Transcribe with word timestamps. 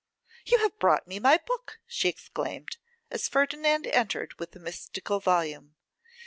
'You 0.47 0.57
have 0.57 0.79
brought 0.79 1.05
me 1.07 1.19
my 1.19 1.37
book!' 1.37 1.79
she 1.85 2.09
exclaimed, 2.09 2.77
as 3.11 3.29
Ferdinand 3.29 3.85
entered 3.85 4.33
with 4.39 4.53
the 4.53 4.59
mystical 4.59 5.19
volume. 5.19 5.75